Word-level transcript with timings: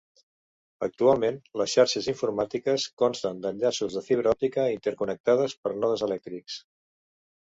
Actualment, 0.85 1.35
les 1.61 1.73
xarxes 1.77 2.07
informàtiques 2.13 2.87
consten 3.03 3.43
d'enllaços 3.43 3.99
de 3.99 4.03
fibra 4.07 4.33
òptica, 4.37 4.65
interconnectats 4.77 5.57
per 5.67 5.75
nodes 5.83 6.05
elèctrics. 6.09 6.57